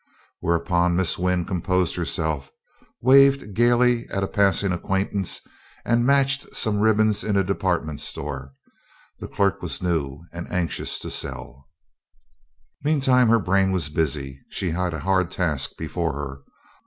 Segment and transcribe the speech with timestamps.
[0.39, 2.51] Whereupon Miss Wynn composed herself,
[3.01, 5.41] waved gayly at a passing acquaintance,
[5.85, 8.55] and matched some ribbons in a department store.
[9.19, 11.69] The clerk was new and anxious to sell.
[12.83, 14.41] Meantime her brain was busy.
[14.49, 16.41] She had a hard task before her.